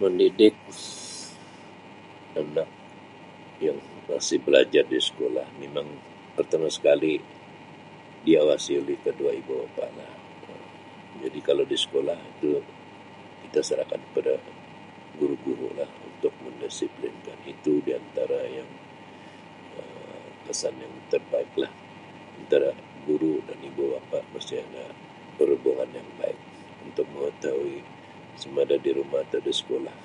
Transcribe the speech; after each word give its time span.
Mendidik 0.00 0.56
anak 2.40 2.70
yang 3.64 3.76
masih 4.08 4.38
belajar 4.46 4.84
di 4.92 4.96
sekolah 5.08 5.44
memang 5.62 5.84
pertama 6.40 6.68
sekali 6.76 7.14
diawasi 8.26 8.72
oleh 8.82 8.96
kedua 9.04 9.30
ibu 9.40 9.52
bapa 9.60 9.86
lah 9.98 10.10
Um 10.50 10.64
jadi 11.22 11.38
kalau 11.48 11.64
di 11.72 11.76
sekolah 11.84 12.18
kita 13.44 13.58
serahkan 13.68 14.00
kepada 14.08 14.34
guru-guru 15.20 15.68
lah 15.80 15.90
untuk 16.08 16.32
mendisiplinkan 16.44 17.36
itu 17.54 17.72
diantara 17.86 18.40
yang 18.58 18.70
Um 19.76 20.26
kesan 20.48 20.74
yang 20.84 20.94
terbaik 21.12 21.52
lah 21.62 21.72
antara 22.40 22.70
guru 23.06 23.34
dan 23.48 23.58
ibu 23.68 23.84
bapa 23.94 24.18
perhubungan 25.38 25.88
yang 25.98 26.08
baik 26.20 26.40
untuk 26.86 27.04
mengetahui 27.14 27.78
sama 28.42 28.60
ada 28.66 28.76
di 28.86 28.90
rumah 28.98 29.20
atau 29.26 29.40
di 29.46 29.52
sekolah. 29.60 29.96